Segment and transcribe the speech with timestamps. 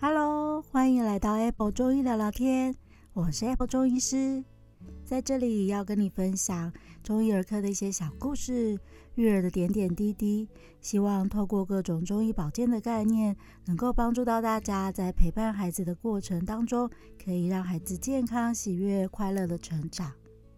[0.00, 2.74] Hello，欢迎来到 Apple 中医聊聊天，
[3.14, 4.44] 我是 Apple 中医师，
[5.04, 6.72] 在这里要跟你分享
[7.02, 8.78] 中医儿科的一些小故事、
[9.16, 10.48] 育儿的点点滴滴，
[10.80, 16.90] 希望透过各种中医保健的概念，能够帮助到大家在陪伴孩子的过程当中，
[17.22, 20.12] 可以让孩子健康、喜悦、快乐的成长。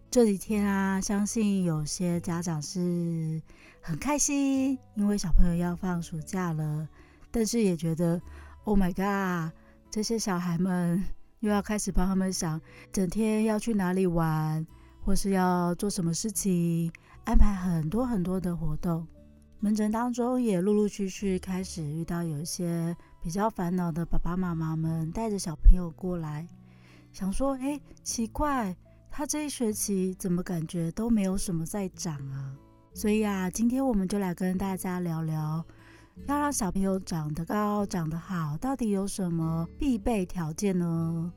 [0.09, 3.41] 这几天啊，相信有些家长是
[3.81, 6.87] 很开心，因为小朋友要放暑假了，
[7.29, 8.21] 但是也觉得
[8.63, 9.53] Oh my God！
[9.89, 11.03] 这些小孩们
[11.39, 12.59] 又要开始帮他们想，
[12.91, 14.65] 整天要去哪里玩，
[15.03, 16.91] 或是要做什么事情，
[17.25, 19.05] 安排很多很多的活动。
[19.59, 26.47] 门诊当中也陆陆续续开始遇到有一些比较烦恼的爸爸妈妈们，带着小朋友过来，
[27.11, 28.75] 想说：哎，奇怪，
[29.09, 32.55] 他这一学期怎么感觉都没有什么在长啊？
[32.93, 35.65] 所以啊，今天我们就来跟大家聊聊。
[36.25, 41.31] 要让小朋友长得高、长得好，到底有什么必备条件呢？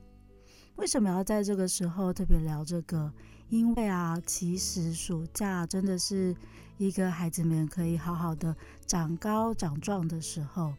[0.75, 3.11] 为什么要在这个时候特别聊这个？
[3.49, 6.35] 因为啊，其实暑假真的是
[6.77, 10.73] 一个孩子们可以好好的长高、长壮的时候。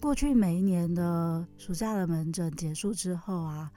[0.00, 3.70] 过去每一年的暑假的门诊结束之后啊，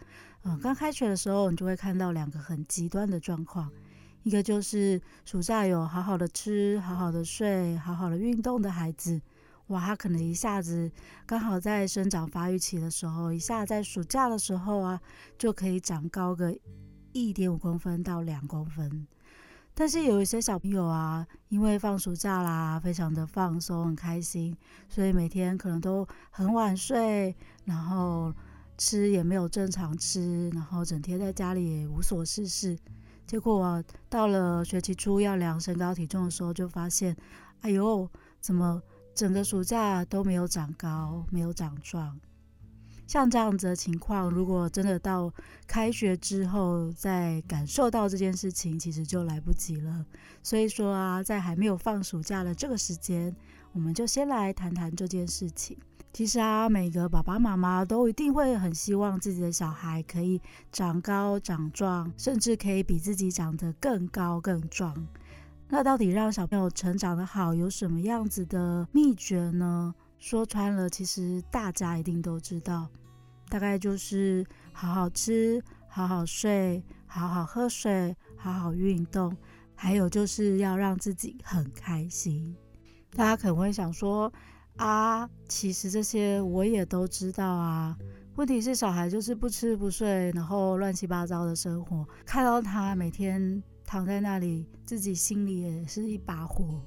[0.44, 3.72] 嗯，刚开学的时候，你就会看到两个很极端的状况。
[4.26, 9.22] 一个就是暑假有好好的吃、好好的睡、好好的运动的孩子，
[9.68, 10.92] 哇，他可能一下子
[11.28, 15.00] 刚好在生长发育期的时候，一下在暑假的时候啊，
[15.38, 16.58] 就可以长高个
[17.12, 19.06] 一点五公分到两公分。
[19.76, 24.58] 但是有一些小朋友啊，因为放暑假啦，非常的放松、很开心，
[24.90, 28.34] 所以每天可能都很晚睡，然后
[28.76, 32.76] 吃也没有正常吃，然后整天在家里也无所事事。
[33.28, 37.16] 结果我到了学期初要量身高体重的时候，就发现，
[37.62, 38.82] 哎呦，怎么
[39.14, 42.20] 整个暑假都没有长高，没有长壮？
[43.08, 45.32] 像这样子的情况，如果真的到
[45.68, 50.06] 开学之后再感受到这件事情，其实就来不及了。
[50.42, 53.36] 所以说啊，在还没有放暑假的这个时间，
[53.74, 55.78] 我们就先来谈谈这件事情。
[56.16, 64.96] 其实啊，每个爸爸妈妈都一定会很希望自己的小孩可以长高长壮，甚至可以比自己长得更高更壮。
[65.68, 69.94] 那到底让小朋友成长得好有什么样子的秘诀呢？
[70.18, 72.88] 说穿了，其实大家一定都知道，
[73.50, 79.36] 大概就是好好吃、好好睡、好好喝水、好好运动，
[79.76, 82.56] 还有就是要让自己很开心。
[83.12, 84.32] 大家可能会想说，
[84.78, 87.98] 啊，其实这些我也都知道啊。
[88.36, 96.82] 问题是小孩就是不吃不睡，然后乱七八糟的生活，看到他每天躺在那里，自己心里也是一把火。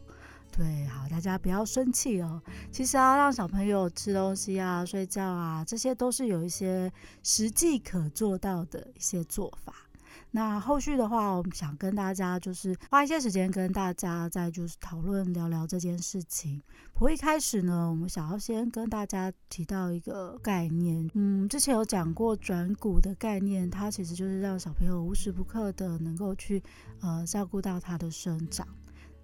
[0.51, 2.43] 对，好，大家不要生气哦。
[2.71, 9.88] 其实啊让小朋友吃东西啊、睡觉啊，这些都是有一些实际可做到的一些做法。
[10.31, 16.63] 那后续的话，我们想跟大家就是花一些时间跟大家再就是讨论聊聊这件事情。
[16.93, 26.63] 不过一开始呢，我们想要先跟大家提到一个概念，嗯，之前有讲过转骨的概念，它其实就是让小朋友无时不刻的能够去
[27.01, 28.67] 呃照顾到他的生长。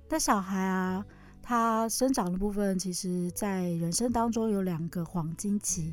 [0.09, 1.05] 但小孩啊，
[1.43, 5.93] 他生长的部分，其实在人生当中有两个黄金期。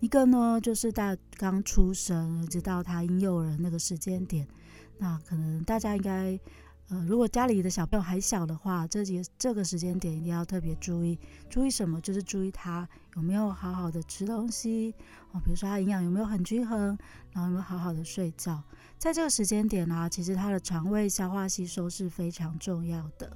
[0.00, 4.48] 一个呢，就是大刚出生，直到他婴幼儿那个时间点，
[4.96, 6.40] 那可能大家应该，
[6.88, 11.18] 呃，如果家里的小朋友还小的话，这节这个时间点一定要特别注意，
[11.50, 12.00] 注意什么？
[12.00, 14.94] 就是注意他有没有好好的吃东西
[15.32, 16.98] 哦，比如说他营养有没有很均衡，
[17.32, 18.62] 然后有没有好好的睡觉。
[18.96, 23.30] 在这个时间点呢，啊，其实他的肠胃消化吸收是非常重要的。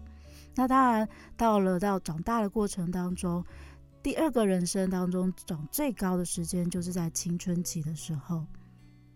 [0.55, 3.45] 那当然，到了到长大的过程当中。
[4.05, 8.45] 第二个人生当中长最高的时间，就是在青春期的时候。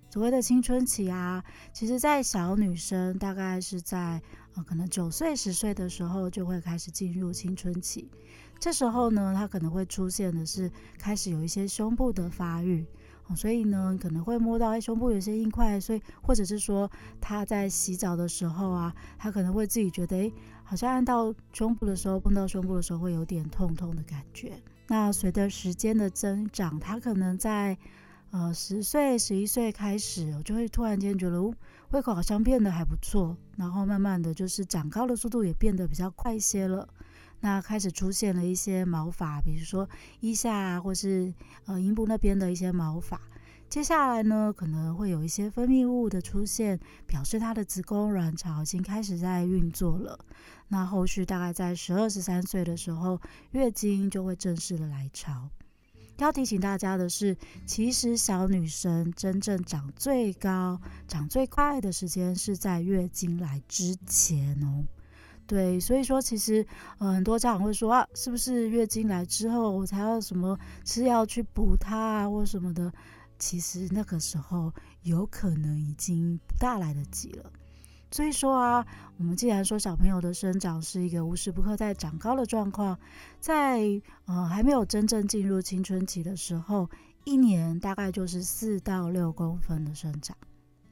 [0.09, 4.19] 所谓的青春期啊，其实在小女生大概是在
[4.55, 8.11] 呃可能九岁十岁的时候就会开始进入青春期。
[8.59, 12.87] 这时候呢，她可能会出现的是开始有一些胸部的发育。
[13.37, 16.91] 所以呢，可能会摸到哎，胸部有些硬块，所以或者是说
[17.21, 20.33] 他在洗澡的时候啊，他可能会自己觉得哎，
[20.65, 24.59] 好像按到胸部的时候，碰到胸部的时候会有点痛痛的感觉。
[24.89, 27.77] 那随着时间的增长，他可能在
[28.31, 31.41] 呃十岁、十一岁开始，我就会突然间觉得，
[31.91, 36.89] 胃口好像变得还不错，然后慢慢的就是长高的速度也变得比较快一些了。
[37.41, 39.89] 那开始出现了一些毛发，比如说
[40.21, 41.33] 腋下或是
[41.67, 43.21] 呃阴部那边的一些毛发。
[43.69, 50.19] 接下来呢，可能会有一些分泌物的出现，表示她的子宫卵巢已经开始在运作了。
[50.69, 53.21] 那后续大概在十二、十三岁的时候，
[53.51, 55.51] 月经就会正式的来潮。
[56.17, 57.37] 要提醒大家的是，
[57.67, 64.83] 其实小女生真正长最高、长最快的时间是在月经来之前哦。
[65.47, 66.67] 对，所以说其实
[66.99, 72.91] 呃很多家长会说啊，是不是月经来之后我才要什么吃药去补它啊，或什么的？
[73.39, 77.51] 其实那个时候有可能已经不大来得及了。
[78.11, 78.87] 所以说啊，
[79.19, 82.99] 我们既然说小朋友的生长是一个无时不刻在长高的状况，
[83.39, 86.89] 在呃还没有真正进入青春期的时候，
[87.25, 90.35] 一年大概就是四到六公分的生长。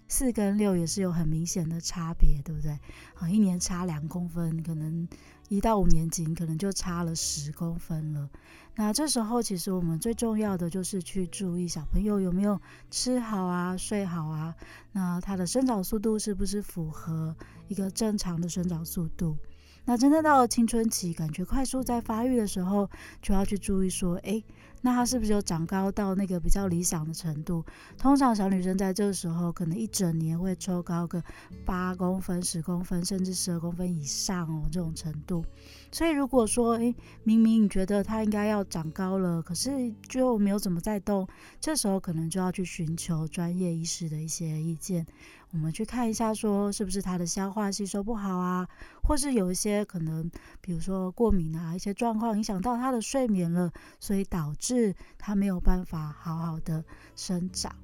[0.09, 2.79] 四跟六也是有很明显的差别，对不对？
[3.15, 5.09] 啊，一年差两公分，可能
[5.49, 8.31] 一到五年级可能就差了十公分了。
[8.77, 12.61] 那这时候其实我们最重要的就是去注意小朋友有没有
[12.91, 14.55] 吃好啊、睡好啊，
[14.93, 17.35] 那他的生长速度是不是符合
[17.69, 19.37] 一个正常的生长速度？
[19.89, 22.91] 那真正到了青春期，感觉快速在发育的时候，
[23.23, 24.45] 就要去注意说，诶，
[24.87, 27.65] 那他是不是就长高到那个比较理想的程度？
[27.99, 31.21] 通常小女生在这个时候，可能一整年会抽高个
[31.65, 35.45] 八公分、十公分，甚至十二公分以上哦，这种程度。
[35.91, 36.95] 所以如果说，诶，
[37.25, 41.27] 明明你觉得她应该要长高了，可是就没有怎么在动，
[41.61, 45.05] 这时候可能就要去寻求专业医师的一些意见。
[45.57, 48.69] 我们去看一下，说是不是他的消化吸收不好啊，
[49.03, 50.31] 或是有一些可能，
[50.61, 56.85] 比如说过敏啊，一些状况影响到他的睡眠了，所以导致他没有办法好好的
[57.17, 57.75] 生长。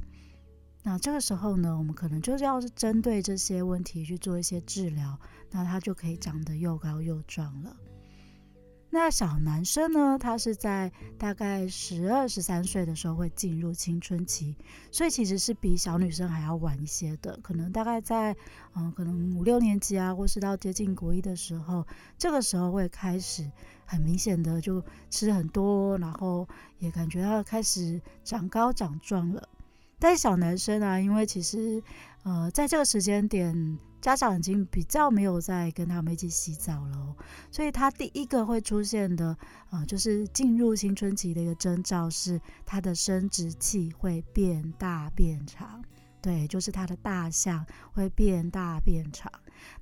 [0.82, 5.18] 那这个时候呢，我们可能就是要是针对这些问题去做一些治疗，
[5.50, 7.74] 那他就可以长得又高又壮了。
[8.94, 14.54] 那小男生呢，他是在大概十二、十三岁的时候会进入青春期，
[14.90, 17.38] 所以其实是比小女生还要晚一些的。
[17.42, 18.36] 可能大概在
[18.74, 21.86] 嗯、可能五六年级啊，或是到接近国一的时候，
[22.18, 23.50] 这个时候会开始
[23.86, 26.46] 很明显的就吃很多，然后
[26.78, 29.48] 也感觉到开始长高长壮了。
[29.98, 31.82] 但是小男生啊，因为其实
[32.24, 33.78] 呃，在这个时间点。
[34.02, 37.16] 家长已经比较没有再跟他们一起洗澡了，
[37.52, 39.36] 所以他第一个会出现的，
[39.70, 45.80] 呃，就是进入青春期的一个征兆是他的生殖器会变大变长，
[46.20, 49.30] 对，就是他的大象会变大变长。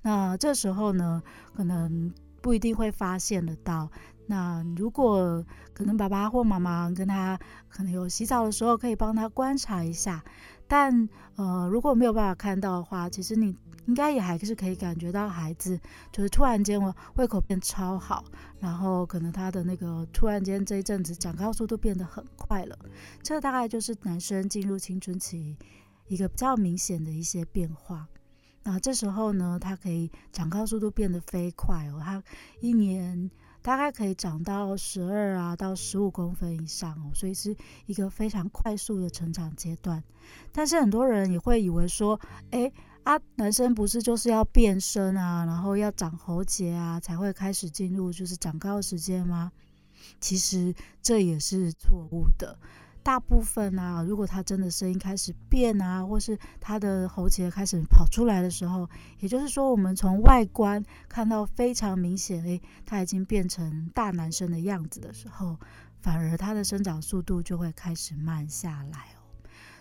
[0.02, 1.22] 那这时候呢，
[1.54, 2.12] 可能
[2.42, 3.90] 不一定会发现得到。
[4.26, 5.42] 那如果
[5.72, 7.40] 可能，爸爸或妈妈跟他
[7.70, 10.22] 可能有洗澡的时候，可以帮他观察一下。
[10.68, 13.56] 但呃，如果没有办法看到的话，其实你。
[13.90, 15.76] 应该也还是可以感觉到孩子
[16.12, 18.24] 就是突然间我胃口变超好，
[18.60, 22.78] 然后可能他的那个突然间这一阵子长高速度变得很快了。
[23.20, 25.56] 这大概就是男生进入青春期
[26.06, 28.06] 一个比较明显的一些变化。
[28.62, 32.22] 那这时候呢，他可以长高速度变得飞快哦，他
[32.60, 33.28] 一年
[33.60, 37.56] 大概可以长到十二啊到十五公分以上哦，所以是
[37.86, 40.04] 一个非常快速的成长阶段。
[40.52, 42.20] 但是很多人也会以为说，
[42.52, 42.72] 诶。
[43.04, 49.50] 啊，男生不是就是要变声啊，然后要长喉结啊，才会开始进入就是长高时间吗？
[50.20, 52.58] 其实这也是错误的。
[53.02, 58.88] 大部分啊，如果他真的声音开始变啊，或是他的喉结开始跑出来的时候，
[59.18, 65.56] 也就是说，我们从外观看到非常明显，诶，他已经变成大男生的样子的时候，
[66.02, 69.19] 反而他的生长速度就会开始慢下来。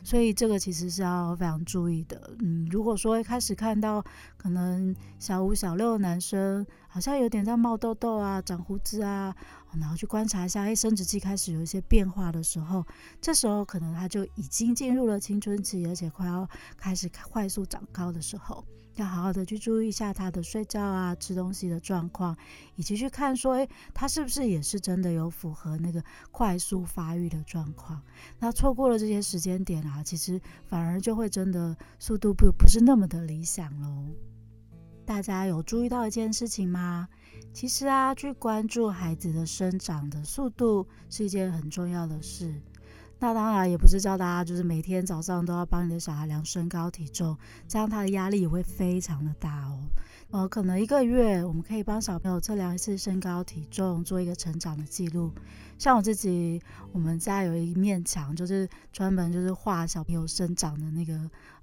[0.04, 2.32] 所以这个其实是要非常注意的。
[2.40, 4.04] 嗯，如果说一开始看到
[4.38, 9.36] 可能小五、小六的男生好像有点在冒痘痘啊、长胡子啊，
[9.80, 12.86] 然后去观察一下，哎，生殖器开始有一些变化的时候，
[13.22, 18.64] 这时候可能他就已经进入了青春期，而且快要开始快速长高的时候。
[18.96, 22.36] 要好好的去注意一下他的睡觉啊、吃东西的状况，
[22.76, 28.02] 以及去看说，诶，他是不是也是真的有符合那个快速发育的状况？
[28.40, 34.06] 那错过了这些时间点啊，其实反而就会真的速度不不是那么的理想喽。
[35.06, 37.08] 大家有注意到一件事情吗？
[37.52, 42.54] 其实啊，去关注孩子的生长的速度是一件很重要的事。
[43.20, 49.78] 那当然也不是叫大家就是每天早上都要帮你的小孩量身高体重，这样他的压力也会非常的大哦。
[50.32, 55.32] 呃，可能一个月我们可以帮小朋友测量一次身高体重，做一个成长的记录。
[55.80, 56.62] 像我自己，
[56.92, 61.20] 我们家有一面墙，就是专门就是画小朋友生长的那个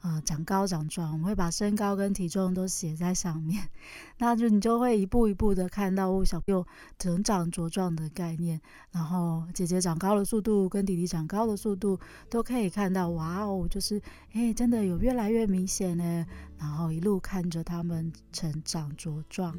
[0.07, 3.69] 呃长高长壮，我们会把身高跟体重都写在上面，
[4.19, 6.65] 那就你就会一步一步的看到小朋友
[6.97, 8.61] 成长茁壮的概念，
[8.93, 11.99] 然后姐姐长高的速度跟弟弟长高的速度
[12.31, 14.01] 都可以看到，哇哦，就是
[14.33, 16.25] 哎真的有越来越明显呢，
[16.57, 19.59] 然后一路看着他们成长茁壮。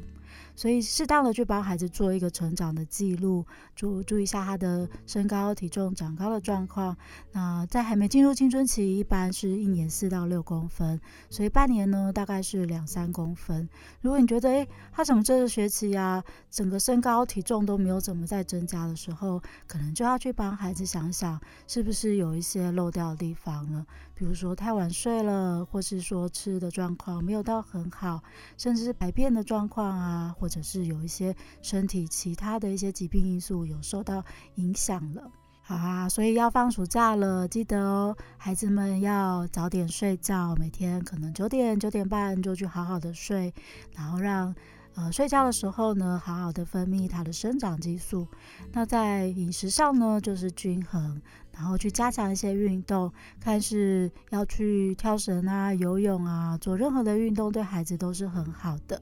[0.54, 3.44] 所以，适当的去帮孩子做一个成长的记录，
[3.74, 6.96] 注注意一下他的身高、体重长高的状况。
[7.32, 13.68] 那在还没进入青春期，一般是一年四到六公分，所以半年呢，大概是两三公分。
[14.00, 23.86] 如果你觉得，诶，他怎么这个学期啊，整个身高体重都没有怎么在增加的时候，可能就要去帮孩子想想，是不是有一些漏掉的地方了。
[24.18, 28.20] 比如说太晚睡了，或是说吃的状况没有到很好，
[28.56, 31.32] 甚至是排便的状况啊，或者是有一些
[31.62, 34.24] 身体其他的一些疾病因素有受到
[34.56, 35.30] 影响了。
[35.62, 43.54] 好啊，所以要放暑假了，记得哦，孩子们要早点睡觉，每天可能九点九点半就去好好的睡，
[43.94, 44.52] 然后让
[44.98, 48.26] 呃睡觉的时候呢，好好的分泌它的生长激素。
[48.72, 51.22] 那在饮食上呢，就是均衡。
[51.52, 59.00] 然后去加强一些运动，看是要去跳绳啊、游泳啊，做任何的运动对孩子都是很好的。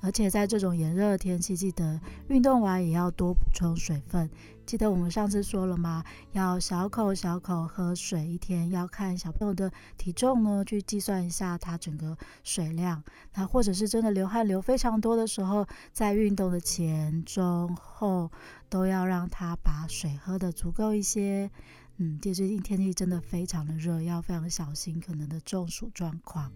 [0.00, 1.98] 而且在这种炎热的天气，记得
[2.28, 4.28] 运动完也要多补充水分。
[4.66, 6.02] 记得我们上次说了吗？
[6.32, 13.04] 要小口小口喝水，一天要看小朋友的体重呢，去计算一下他整个水量。
[13.34, 18.30] 那或者是真的流汗流非常多的时候，在运动的前、中、后
[18.70, 21.50] 都要让他把水喝得足够一些。
[21.98, 26.50] 嗯，最近天气真的非常的热，要非常小心可能的中暑状况。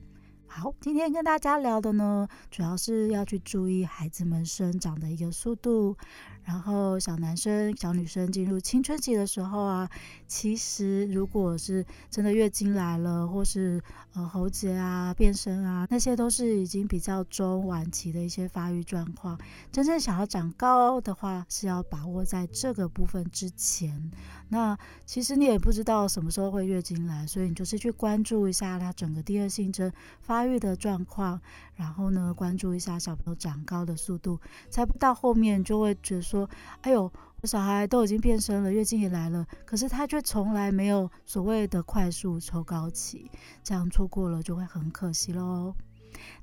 [0.50, 5.96] 好，今天跟大家聊的呢，主要是要去注意孩子们生长的一个速度。
[6.42, 9.88] 然后小男生、小女生进入青春期的时候啊，
[10.26, 13.82] 其实如果是真的月经来了，或是
[14.14, 19.38] 呃喉结啊变深啊，那些都是已经比较中晚期的一些发育状况。
[19.70, 24.10] 真正想要长高的话，是要把握在这个部分之前。
[24.48, 31.40] 那其实你也不知道什么时候会月经来，所以你就是去关注一下他整个第二性征发发育的状况，
[31.74, 34.38] 然后呢，关注一下小朋友长高的速度，
[34.70, 36.48] 才不到后面就会觉得说。
[36.82, 43.28] 哎呦，我小孩都已经变声了，月经也来了，可是他却从来没有所谓的快速抽高期，
[43.64, 45.74] 这样错过了就会很可惜喽。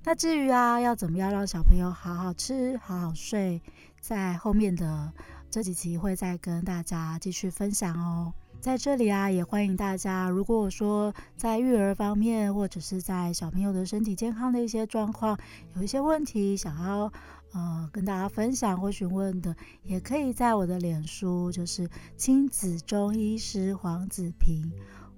[0.04, 3.62] 那至于啊，要怎么样让小朋友好好吃、好好睡，
[4.02, 5.14] 在后面的
[5.50, 8.34] 这几集会再跟大家继续分享哦。
[8.66, 15.38] 在这里啊，也欢迎大家，如果说在育儿方面，或者是在小朋友的身体健康的一些状况，
[15.76, 17.14] 有一些问题想要。
[17.54, 24.74] 呃，跟大家分享或询问的，也可以在我的脸书，就是亲子中医师黄子平，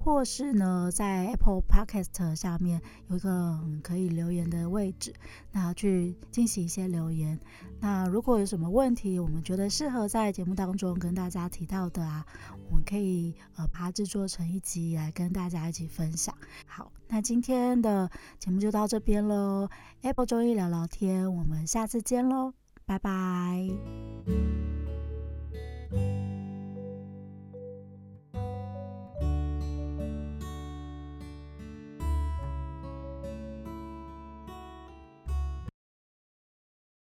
[0.08, 5.14] 或是呢，在 Apple Podcast 下面有一个可以留言的位置，
[5.52, 7.38] 那去进行一些留言。
[7.82, 12.26] 那如果有什么问题，我们觉得适合在节目当中跟大家提到的啊，
[12.70, 16.34] 我们可以呃把它制作成一集来跟大家一起分享。
[16.66, 18.10] 好，那今天的
[18.40, 19.68] 节目就到这边喽
[20.04, 22.54] ，Apple 中医聊聊天，我们下次见喽，
[22.86, 24.57] 拜拜。